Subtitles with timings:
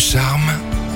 [0.00, 0.50] charme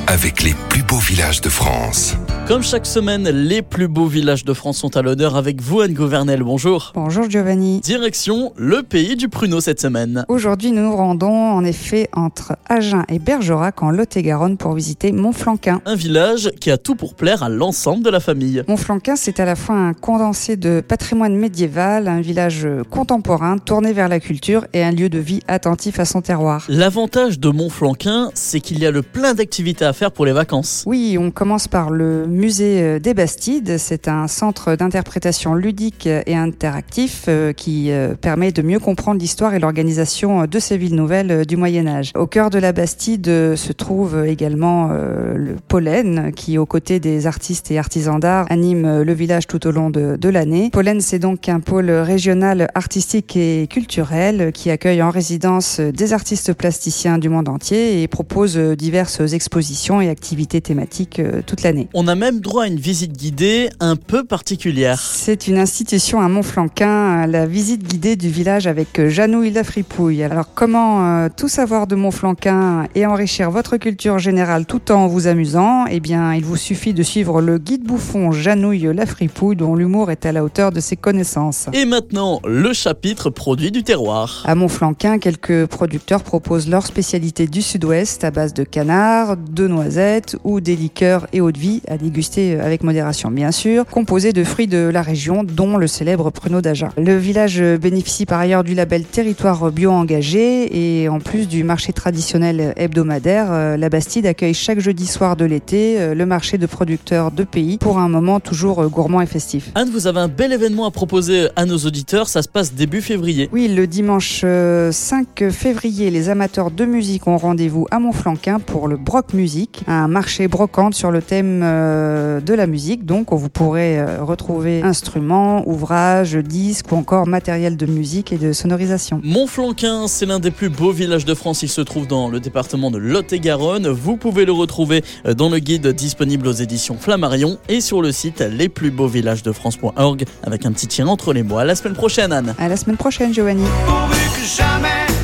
[0.06, 0.54] avec les
[0.94, 2.14] beaux villages de France.
[2.46, 5.92] Comme chaque semaine, les plus beaux villages de France sont à l'honneur avec vous, Anne
[5.92, 6.44] Gouvernel.
[6.44, 6.92] Bonjour.
[6.94, 7.80] Bonjour Giovanni.
[7.80, 10.24] Direction le pays du pruneau cette semaine.
[10.28, 15.80] Aujourd'hui, nous nous rendons en effet entre Agen et Bergerac en Lot-et-Garonne pour visiter Montflanquin.
[15.84, 18.62] Un village qui a tout pour plaire à l'ensemble de la famille.
[18.68, 24.08] Montflanquin, c'est à la fois un condensé de patrimoine médiéval, un village contemporain tourné vers
[24.08, 26.66] la culture et un lieu de vie attentif à son terroir.
[26.68, 30.83] L'avantage de Montflanquin, c'est qu'il y a le plein d'activités à faire pour les vacances.
[30.86, 33.78] Oui, on commence par le musée euh, des Bastides.
[33.78, 39.54] C'est un centre d'interprétation ludique et interactif euh, qui euh, permet de mieux comprendre l'histoire
[39.54, 42.12] et l'organisation de ces villes nouvelles du Moyen Âge.
[42.14, 47.70] Au cœur de la Bastide se trouve également le Pollen qui, aux côtés des artistes
[47.70, 50.70] et artisans d'art, anime le village tout au long de, de l'année.
[50.70, 56.52] Pollen, c'est donc un pôle régional artistique et culturel qui accueille en résidence des artistes
[56.52, 61.88] plasticiens du monde entier et propose diverses expositions et activités thématiques toute l'année.
[61.94, 64.98] On a même droit à une visite guidée un peu particulière.
[65.00, 70.22] C'est une institution à Montflanquin, la visite guidée du village avec Janouille la fripouille.
[70.22, 75.26] Alors comment euh, tout savoir de Montflanquin et enrichir votre culture générale tout en vous
[75.26, 79.74] amusant Eh bien, il vous suffit de suivre le guide bouffon Janouille la fripouille dont
[79.74, 81.68] l'humour est à la hauteur de ses connaissances.
[81.72, 84.42] Et maintenant, le chapitre produit du terroir.
[84.46, 90.36] À Montflanquin, quelques producteurs proposent leur spécialité du sud-ouest à base de canard, de noisettes
[90.44, 94.44] ou des liqueurs et eau de vie à déguster avec modération bien sûr, composé de
[94.44, 96.88] fruits de la région dont le célèbre pruneau d'Agen.
[96.96, 101.92] Le village bénéficie par ailleurs du label territoire bio engagé et en plus du marché
[101.92, 106.66] traditionnel hebdomadaire, euh, la Bastide accueille chaque jeudi soir de l'été euh, le marché de
[106.66, 109.70] producteurs de pays pour un moment toujours euh, gourmand et festif.
[109.74, 113.00] Anne, vous avez un bel événement à proposer à nos auditeurs, ça se passe début
[113.00, 113.48] février.
[113.52, 114.44] Oui, le dimanche
[114.90, 120.08] 5 février, les amateurs de musique ont rendez-vous à Montflanquin pour le Broc Musique, un
[120.08, 123.04] marché brocante sur le thème de la musique.
[123.04, 129.20] Donc, vous pourrez retrouver instruments, ouvrages, disques ou encore matériel de musique et de sonorisation.
[129.22, 131.62] Montflanquin, c'est l'un des plus beaux villages de France.
[131.62, 133.88] Il se trouve dans le département de Lot-et-Garonne.
[133.88, 135.02] Vous pouvez le retrouver
[135.36, 140.86] dans le guide disponible aux éditions Flammarion et sur le site lesplusbeauxvillagesdefrance.org avec un petit
[140.86, 141.58] tir entre les mots.
[141.58, 142.54] À la semaine prochaine, Anne.
[142.58, 143.64] À la semaine prochaine, Giovanni.
[143.86, 145.23] Retrouvez